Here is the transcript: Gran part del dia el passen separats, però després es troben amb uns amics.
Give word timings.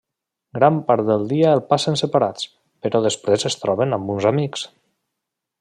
Gran 0.57 0.79
part 0.87 1.05
del 1.09 1.25
dia 1.33 1.51
el 1.57 1.61
passen 1.73 1.99
separats, 2.01 2.49
però 2.87 3.05
després 3.07 3.49
es 3.51 3.61
troben 3.67 3.97
amb 3.99 4.15
uns 4.17 4.29
amics. 4.35 4.69